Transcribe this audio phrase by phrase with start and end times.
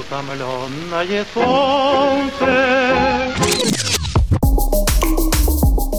[0.00, 2.46] утомленное солнце.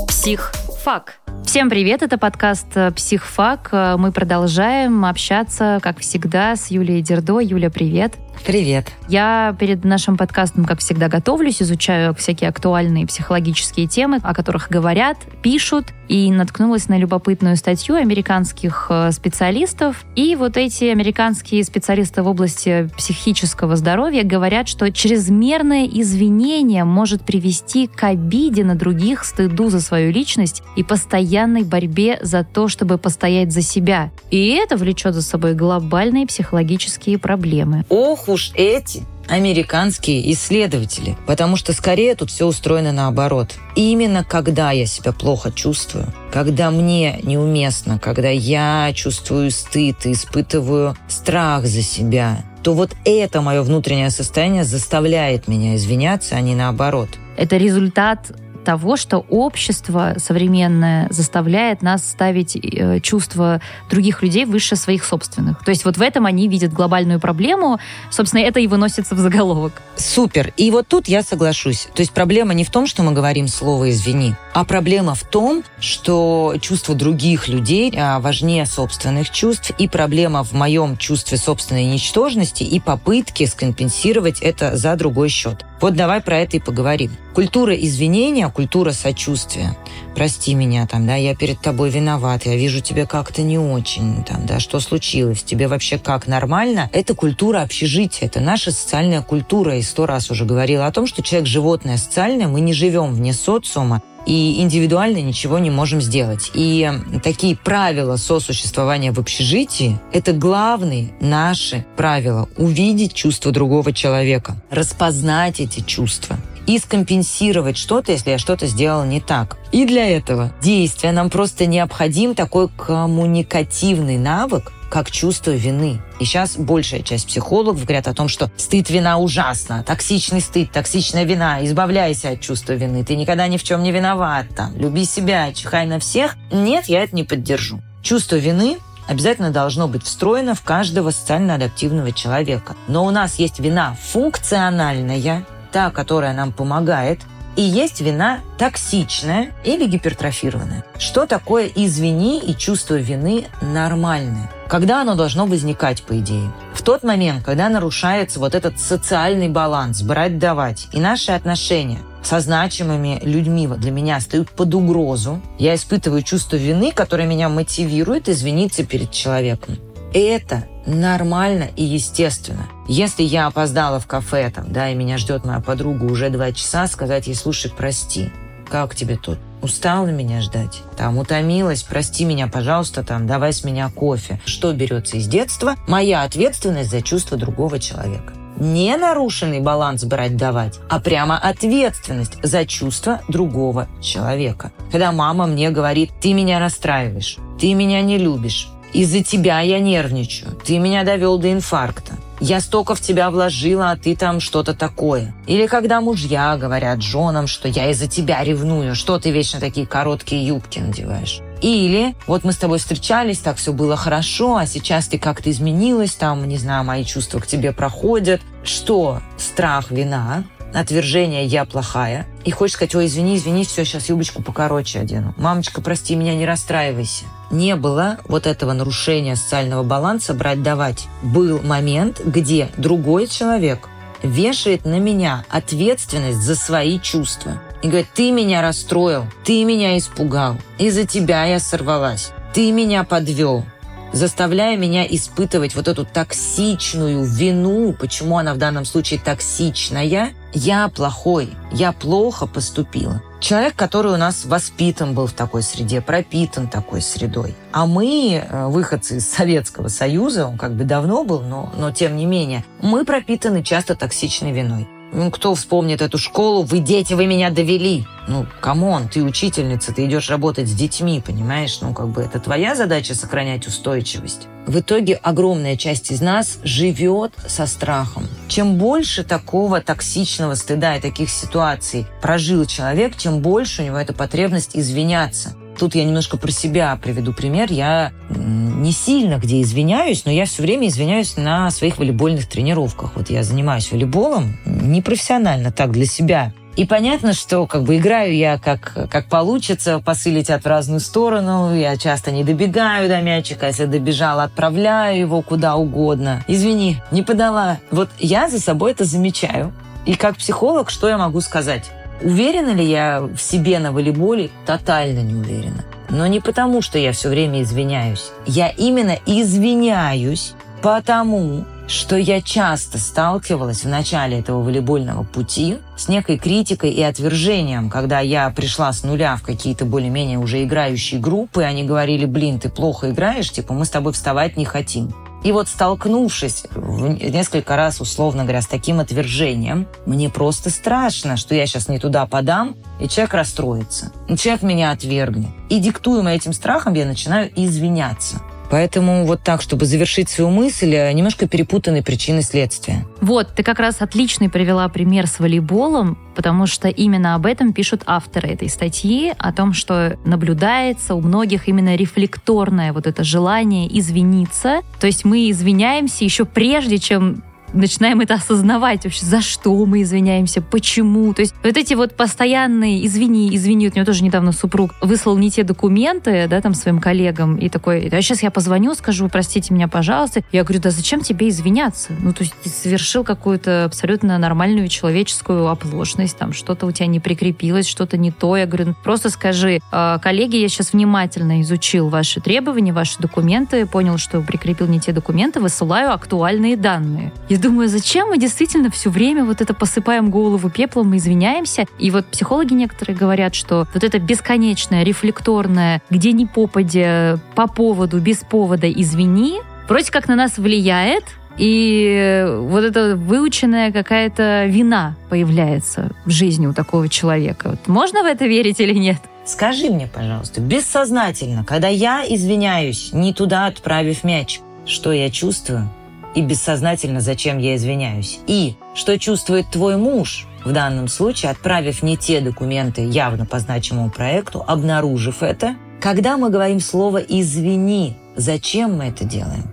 [0.07, 1.19] Психфак.
[1.45, 3.69] Всем привет, это подкаст «Психфак».
[3.97, 7.39] Мы продолжаем общаться, как всегда, с Юлией Дердо.
[7.39, 8.13] Юля, привет.
[8.45, 8.87] Привет.
[9.09, 15.17] Я перед нашим подкастом, как всегда, готовлюсь, изучаю всякие актуальные психологические темы, о которых говорят,
[15.43, 20.03] пишут, и наткнулась на любопытную статью американских э, специалистов.
[20.13, 27.87] И вот эти американские специалисты в области психического здоровья говорят, что чрезмерное извинение может привести
[27.87, 33.53] к обиде на других, стыду за свою личность и постоянной борьбе за то, чтобы постоять
[33.53, 34.11] за себя.
[34.31, 37.85] И это влечет за собой глобальные психологические проблемы.
[37.87, 43.55] Ох уж эти американские исследователи, потому что скорее тут все устроено наоборот.
[43.75, 50.95] Именно когда я себя плохо чувствую, когда мне неуместно, когда я чувствую стыд и испытываю
[51.07, 57.09] страх за себя, то вот это мое внутреннее состояние заставляет меня извиняться, а не наоборот.
[57.37, 58.31] Это результат
[58.63, 65.63] того, что общество современное заставляет нас ставить э, чувства других людей выше своих собственных.
[65.63, 67.79] То есть вот в этом они видят глобальную проблему.
[68.09, 69.81] Собственно, это и выносится в заголовок.
[69.95, 70.53] Супер.
[70.57, 71.87] И вот тут я соглашусь.
[71.93, 75.63] То есть проблема не в том, что мы говорим слово «извини», а проблема в том,
[75.79, 82.63] что чувства других людей а, важнее собственных чувств, и проблема в моем чувстве собственной ничтожности
[82.63, 85.65] и попытке скомпенсировать это за другой счет.
[85.81, 87.11] Вот давай про это и поговорим.
[87.33, 89.75] Культура извинения, культура сочувствия.
[90.15, 94.45] Прости меня, там, да, я перед тобой виноват, я вижу тебя как-то не очень, там,
[94.45, 96.89] да, что случилось, тебе вообще как нормально?
[96.93, 99.77] Это культура общежития, это наша социальная культура.
[99.77, 103.33] И сто раз уже говорила о том, что человек животное социальное, мы не живем вне
[103.33, 106.51] социума, и индивидуально ничего не можем сделать.
[106.53, 106.89] И
[107.23, 112.47] такие правила сосуществования в общежитии– это главные наши правила.
[112.57, 119.21] Увидеть чувства другого человека, распознать эти чувства и скомпенсировать что-то, если я что-то сделала не
[119.21, 119.57] так.
[119.71, 126.01] И для этого действия нам просто необходим такой коммуникативный навык, как чувство вины.
[126.19, 131.23] И сейчас большая часть психологов говорят о том, что стыд, вина ужасно, токсичный стыд, токсичная
[131.23, 135.53] вина, избавляйся от чувства вины, ты никогда ни в чем не виноват, там, люби себя,
[135.53, 136.35] чихай на всех.
[136.51, 137.81] Нет, я это не поддержу.
[138.03, 142.75] Чувство вины обязательно должно быть встроено в каждого социально адаптивного человека.
[142.87, 147.19] Но у нас есть вина функциональная, та, которая нам помогает,
[147.55, 150.85] и есть вина токсичная или гипертрофированная.
[150.97, 154.49] Что такое извини и чувство вины нормальное?
[154.67, 156.49] Когда оно должно возникать, по идее?
[156.73, 163.19] В тот момент, когда нарушается вот этот социальный баланс, брать-давать, и наши отношения со значимыми
[163.23, 169.11] людьми для меня стоят под угрозу, я испытываю чувство вины, которое меня мотивирует извиниться перед
[169.11, 169.77] человеком.
[170.13, 172.67] Это нормально и естественно.
[172.87, 176.87] Если я опоздала в кафе, там, да, и меня ждет моя подруга уже два часа,
[176.87, 178.29] сказать ей, слушай, прости,
[178.69, 179.39] как тебе тут?
[179.61, 180.81] Устала меня ждать?
[180.97, 181.83] Там, утомилась?
[181.83, 184.41] Прости меня, пожалуйста, там, давай с меня кофе.
[184.45, 185.75] Что берется из детства?
[185.87, 188.33] Моя ответственность за чувство другого человека.
[188.57, 194.71] Не нарушенный баланс брать-давать, а прямо ответственность за чувство другого человека.
[194.91, 200.51] Когда мама мне говорит, ты меня расстраиваешь, ты меня не любишь, из-за тебя я нервничаю.
[200.63, 202.13] Ты меня довел до инфаркта.
[202.39, 205.33] Я столько в тебя вложила, а ты там что-то такое.
[205.45, 210.47] Или когда мужья говорят женам, что я из-за тебя ревную, что ты вечно такие короткие
[210.47, 211.41] юбки надеваешь.
[211.61, 216.13] Или вот мы с тобой встречались, так все было хорошо, а сейчас ты как-то изменилась,
[216.13, 218.41] там, не знаю, мои чувства к тебе проходят.
[218.63, 219.21] Что?
[219.37, 220.43] Страх, вина,
[220.73, 222.27] отвержение «я плохая».
[222.43, 225.33] И хочешь сказать, ой, извини, извини, все, сейчас юбочку покороче одену.
[225.37, 231.07] Мамочка, прости меня, не расстраивайся не было вот этого нарушения социального баланса брать-давать.
[231.21, 233.89] Был момент, где другой человек
[234.23, 237.61] вешает на меня ответственность за свои чувства.
[237.81, 243.65] И говорит, ты меня расстроил, ты меня испугал, из-за тебя я сорвалась, ты меня подвел
[244.13, 251.49] заставляя меня испытывать вот эту токсичную вину, почему она в данном случае токсичная, я плохой,
[251.71, 253.21] я плохо поступила.
[253.39, 257.55] Человек, который у нас воспитан был в такой среде, пропитан такой средой.
[257.71, 262.15] А мы, э, выходцы из Советского Союза, он как бы давно был, но, но тем
[262.15, 264.87] не менее, мы пропитаны часто токсичной виной.
[265.13, 266.63] Ну, кто вспомнит эту школу?
[266.63, 268.05] Вы дети, вы меня довели.
[268.27, 271.79] Ну, come on, ты учительница, ты идешь работать с детьми, понимаешь?
[271.81, 274.47] Ну, как бы это твоя задача сохранять устойчивость.
[274.65, 278.27] В итоге огромная часть из нас живет со страхом.
[278.47, 284.13] Чем больше такого токсичного стыда и таких ситуаций прожил человек, тем больше у него эта
[284.13, 287.71] потребность извиняться тут я немножко про себя приведу пример.
[287.71, 293.13] Я не сильно где извиняюсь, но я все время извиняюсь на своих волейбольных тренировках.
[293.15, 296.53] Вот я занимаюсь волейболом непрофессионально, так, для себя.
[296.75, 301.75] И понятно, что как бы играю я как, как получится, пасы летят в разную сторону,
[301.75, 306.45] я часто не добегаю до мячика, если добежал, отправляю его куда угодно.
[306.47, 307.79] Извини, не подала.
[307.89, 309.73] Вот я за собой это замечаю.
[310.05, 311.91] И как психолог, что я могу сказать?
[312.23, 314.51] Уверена ли я в себе на волейболе?
[314.65, 315.83] Тотально не уверена.
[316.09, 318.31] Но не потому, что я все время извиняюсь.
[318.45, 326.37] Я именно извиняюсь потому, что я часто сталкивалась в начале этого волейбольного пути с некой
[326.37, 331.65] критикой и отвержением, когда я пришла с нуля в какие-то более-менее уже играющие группы, и
[331.65, 335.13] они говорили, блин, ты плохо играешь, типа мы с тобой вставать не хотим.
[335.43, 341.65] И вот столкнувшись несколько раз, условно говоря, с таким отвержением, мне просто страшно, что я
[341.65, 344.11] сейчас не туда подам, и человек расстроится.
[344.37, 345.49] Человек меня отвергнет.
[345.69, 348.41] И диктуемый этим страхом я начинаю извиняться.
[348.71, 353.05] Поэтому вот так, чтобы завершить свою мысль, э, немножко перепутаны причины следствия.
[353.19, 358.03] Вот, ты как раз отличный привела пример с волейболом, потому что именно об этом пишут
[358.05, 364.83] авторы этой статьи, о том, что наблюдается у многих именно рефлекторное вот это желание извиниться.
[365.01, 370.61] То есть мы извиняемся еще прежде, чем начинаем это осознавать вообще, за что мы извиняемся,
[370.61, 371.33] почему.
[371.33, 375.51] То есть вот эти вот постоянные извини, извини, вот мне тоже недавно супруг выслал не
[375.51, 379.87] те документы, да, там своим коллегам, и такой, а сейчас я позвоню, скажу, простите меня,
[379.87, 380.43] пожалуйста.
[380.51, 382.13] Я говорю, да зачем тебе извиняться?
[382.19, 387.19] Ну, то есть ты совершил какую-то абсолютно нормальную человеческую оплошность, там что-то у тебя не
[387.19, 388.57] прикрепилось, что-то не то.
[388.57, 393.85] Я говорю, ну, просто скажи, «А, коллеги, я сейчас внимательно изучил ваши требования, ваши документы,
[393.85, 397.31] понял, что прикрепил не те документы, высылаю актуальные данные.
[397.49, 401.85] Я думаю, зачем мы действительно все время вот это посыпаем голову пеплом, мы извиняемся.
[401.99, 408.19] И вот психологи некоторые говорят, что вот это бесконечное, рефлекторное, где ни попадя, по поводу,
[408.19, 411.23] без повода извини, вроде как на нас влияет,
[411.57, 417.71] и вот эта выученная какая-то вина появляется в жизни у такого человека.
[417.71, 419.19] Вот можно в это верить или нет?
[419.45, 425.89] Скажи мне, пожалуйста, бессознательно, когда я извиняюсь, не туда отправив мяч, что я чувствую?
[426.35, 428.39] И бессознательно, зачем я извиняюсь.
[428.47, 434.09] И что чувствует твой муж, в данном случае, отправив не те документы явно по значимому
[434.09, 435.75] проекту, обнаружив это.
[435.99, 439.63] Когда мы говорим слово «извини», зачем мы это делаем?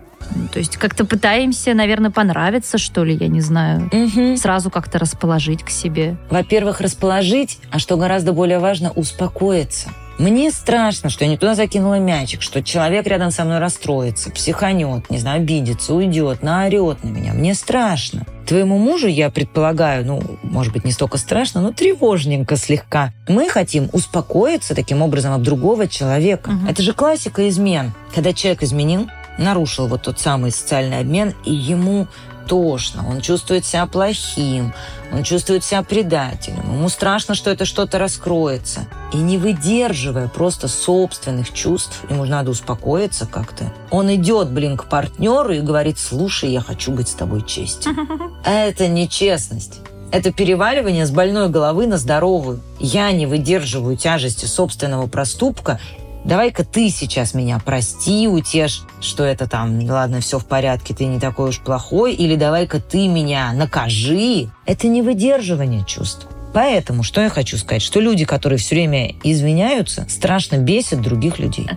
[0.53, 3.91] То есть как-то пытаемся, наверное, понравиться, что ли, я не знаю.
[3.93, 4.37] Угу.
[4.37, 6.17] Сразу как-то расположить к себе.
[6.31, 9.91] Во-первых, расположить, а что гораздо более важно, успокоиться.
[10.19, 15.09] Мне страшно, что я не туда закинула мячик, что человек рядом со мной расстроится, психанет,
[15.11, 17.33] не знаю, обидится, уйдет, наорет на меня.
[17.33, 18.27] Мне страшно.
[18.45, 23.13] Твоему мужу, я предполагаю, ну, может быть, не столько страшно, но тревожненько слегка.
[23.29, 26.51] Мы хотим успокоиться таким образом об другого человека.
[26.51, 26.69] Угу.
[26.69, 27.93] Это же классика измен.
[28.15, 32.07] Когда человек изменил, нарушил вот тот самый социальный обмен, и ему
[32.49, 34.73] тошно, он чувствует себя плохим,
[35.13, 38.87] он чувствует себя предателем, ему страшно, что это что-то раскроется.
[39.13, 45.53] И не выдерживая просто собственных чувств, ему надо успокоиться как-то, он идет, блин, к партнеру
[45.53, 47.97] и говорит, слушай, я хочу быть с тобой честен.
[48.45, 49.81] Это нечестность.
[50.11, 52.61] Это переваливание с больной головы на здоровую.
[52.79, 55.79] Я не выдерживаю тяжести собственного проступка
[56.25, 61.19] давай-ка ты сейчас меня прости, утешь, что это там, ладно, все в порядке, ты не
[61.19, 64.51] такой уж плохой, или давай-ка ты меня накажи.
[64.67, 66.27] Это не выдерживание чувств.
[66.55, 71.69] Поэтому, что я хочу сказать, что люди, которые все время извиняются, страшно бесят других людей.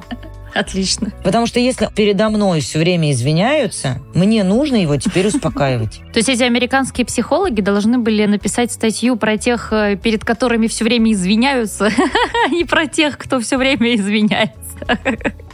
[0.53, 1.11] Отлично.
[1.23, 5.99] Потому что если передо мной все время извиняются, мне нужно его теперь успокаивать.
[6.13, 10.83] То есть эти американские психологи должны были написать статью про тех, э, перед которыми все
[10.83, 11.89] время извиняются,
[12.51, 14.57] не про тех, кто все время извиняется.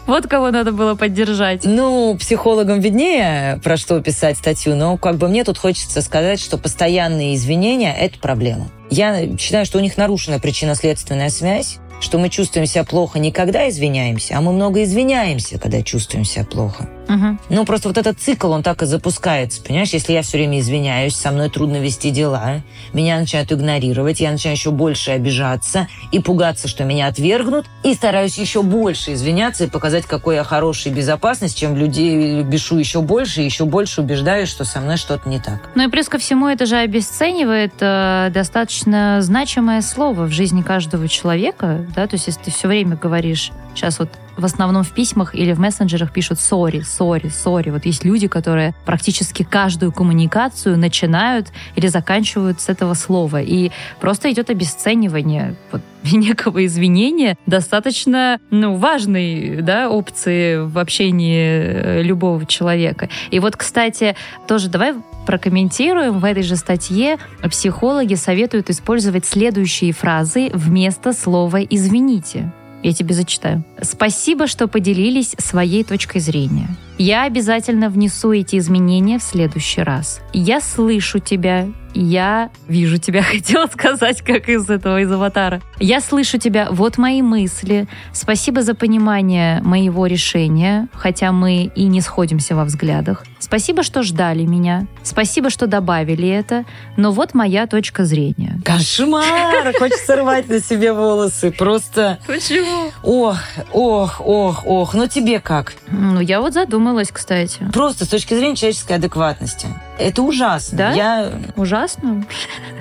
[0.07, 1.65] Вот кого надо было поддержать.
[1.65, 6.57] Ну, психологам виднее, про что писать статью, но как бы мне тут хочется сказать, что
[6.57, 8.69] постоянные извинения– это проблема.
[8.89, 13.69] Я считаю, что у них нарушена причинно-следственная связь, что мы чувствуем себя плохо не когда
[13.69, 16.89] извиняемся, а мы много извиняемся, когда чувствуем себя плохо.
[17.07, 17.37] Угу.
[17.49, 19.61] Ну, просто вот этот цикл, он так и запускается.
[19.61, 22.61] Понимаешь, если я все время извиняюсь, со мной трудно вести дела,
[22.93, 28.37] меня начинают игнорировать, я начинаю еще больше обижаться и пугаться, что меня отвергнут, и стараюсь
[28.37, 33.41] еще больше извиняться и показать, какой я хороший и безопасность, чем людей бешу еще больше
[33.41, 35.69] и еще больше убеждаюсь, что со мной что-то не так.
[35.75, 41.07] Ну и плюс ко всему это же обесценивает э, достаточно значимое слово в жизни каждого
[41.07, 45.35] человека, да, то есть если ты все время говоришь, сейчас вот в основном в письмах
[45.35, 47.69] или в мессенджерах пишут «сори», «сори», «сори».
[47.69, 53.41] Вот есть люди, которые практически каждую коммуникацию начинают или заканчивают с этого слова.
[53.41, 62.01] И просто идет обесценивание вот некого извинения достаточно ну, важной да, опции в общении э,
[62.03, 63.09] любого человека.
[63.31, 64.15] И вот, кстати,
[64.47, 64.93] тоже давай
[65.25, 66.19] прокомментируем.
[66.19, 67.17] В этой же статье
[67.49, 72.51] психологи советуют использовать следующие фразы вместо слова «извините».
[72.83, 73.63] Я тебе зачитаю.
[73.81, 76.69] Спасибо, что поделились своей точкой зрения.
[76.97, 80.19] Я обязательно внесу эти изменения в следующий раз.
[80.33, 81.67] Я слышу тебя
[81.99, 85.61] я вижу тебя, хотела сказать, как из этого, из аватара.
[85.79, 87.87] Я слышу тебя, вот мои мысли.
[88.13, 93.23] Спасибо за понимание моего решения, хотя мы и не сходимся во взглядах.
[93.39, 94.87] Спасибо, что ждали меня.
[95.03, 96.65] Спасибо, что добавили это.
[96.97, 98.59] Но вот моя точка зрения.
[98.65, 99.73] Кошмар!
[99.79, 101.51] Хочется рвать на себе волосы.
[101.51, 102.19] Просто...
[102.27, 102.91] Почему?
[103.03, 103.37] Ох,
[103.71, 104.93] ох, ох, ох.
[104.93, 105.73] Ну тебе как?
[105.89, 107.69] Ну, я вот задумалась, кстати.
[107.71, 109.67] Просто с точки зрения человеческой адекватности.
[109.99, 110.77] Это ужасно.
[110.77, 110.91] Да?
[110.91, 111.31] Я...
[111.55, 112.25] Ужасно?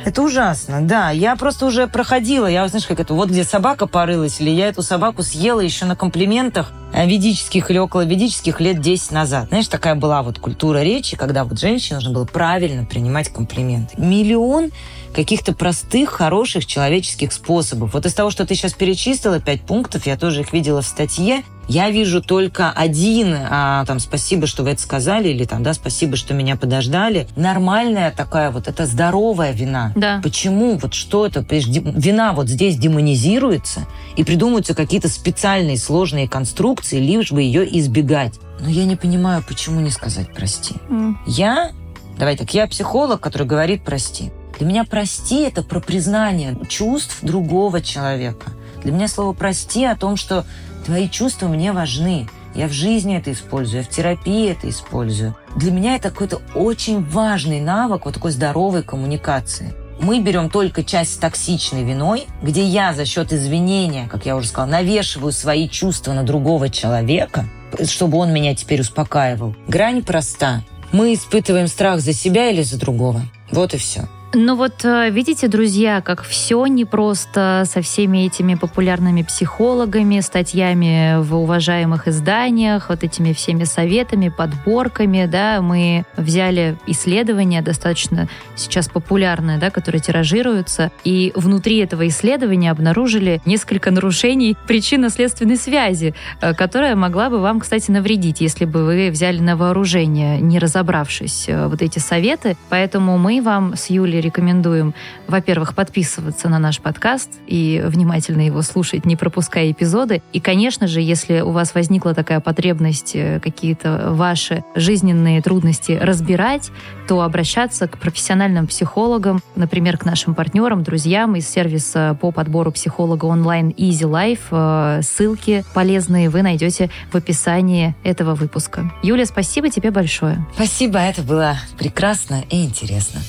[0.05, 1.11] Это ужасно, да.
[1.11, 4.83] Я просто уже проходила, я, знаешь, как это, вот где собака порылась, или я эту
[4.83, 9.49] собаку съела еще на комплиментах э, ведических или около ведических лет 10 назад.
[9.49, 14.01] Знаешь, такая была вот культура речи, когда вот женщине нужно было правильно принимать комплименты.
[14.01, 14.71] Миллион
[15.15, 17.95] каких-то простых, хороших человеческих способов.
[17.95, 21.43] Вот из того, что ты сейчас перечислила, пять пунктов, я тоже их видела в статье,
[21.69, 26.17] я вижу только один, а, там, спасибо, что вы это сказали, или там, да, спасибо,
[26.17, 27.29] что меня подождали.
[27.37, 29.93] Нормальная такая вот, это здоровая вина.
[29.97, 30.21] Да.
[30.23, 30.77] Почему?
[30.77, 31.45] Вот что это?
[31.49, 38.35] Вина вот здесь демонизируется, и придумываются какие-то специальные сложные конструкции, лишь бы ее избегать.
[38.61, 40.75] Но я не понимаю, почему не сказать «прости».
[40.89, 41.15] Mm.
[41.27, 41.73] Я,
[42.19, 44.31] давай так, я психолог, который говорит «прости».
[44.59, 48.53] Для меня «прости»— это про признание чувств другого человека.
[48.83, 50.47] Для меня слово «прости» о том, что
[50.87, 52.29] твои чувства мне важны.
[52.55, 55.37] Я в жизни это использую, я в терапии это использую.
[55.57, 59.75] Для меня это какой-то очень важный навык вот такой здоровой коммуникации.
[60.01, 64.49] Мы берем только часть с токсичной виной, где я за счет извинения, как я уже
[64.49, 67.47] сказала, навешиваю свои чувства на другого человека,
[67.85, 69.55] чтобы он меня теперь успокаивал.
[69.69, 70.63] Грань проста.
[70.93, 73.23] Мы испытываем страх за себя или за другого.
[73.51, 74.09] Вот и все.
[74.39, 81.37] Ну вот э, видите, друзья, как все непросто со всеми этими популярными психологами, статьями в
[81.37, 89.71] уважаемых изданиях, вот этими всеми советами, подборками, да, мы взяли исследования достаточно сейчас популярные, да,
[89.71, 97.39] которые тиражируются, и внутри этого исследования обнаружили несколько нарушений причинно-следственной связи, э, которая могла бы
[97.39, 102.59] вам, кстати, навредить, если бы вы взяли на вооружение, не разобравшись э, вот эти советы.
[102.69, 104.95] Поэтому мы вам с Юлей рекомендуем,
[105.27, 110.23] во-первых, подписываться на наш подкаст и внимательно его слушать, не пропуская эпизоды.
[110.33, 116.71] И, конечно же, если у вас возникла такая потребность э, какие-то ваши жизненные трудности разбирать,
[117.09, 123.27] то обращаться к профессиональным психологам, например, к нашим партнерам, друзьям из сервиса по подбору психолога
[123.27, 124.41] онлайн Easy Life.
[124.51, 128.91] Э, ссылки полезные вы найдете в описании этого выпуска.
[129.03, 130.45] Юля, спасибо тебе большое.
[130.55, 133.21] Спасибо, это было прекрасно и интересно.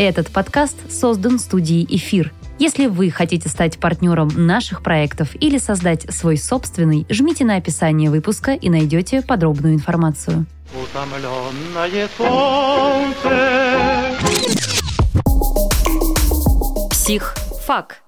[0.00, 2.32] Этот подкаст создан студией «Эфир».
[2.58, 8.52] Если вы хотите стать партнером наших проектов или создать свой собственный, жмите на описание выпуска
[8.52, 10.46] и найдете подробную информацию.
[16.90, 17.36] Псих.
[17.66, 18.00] Фак.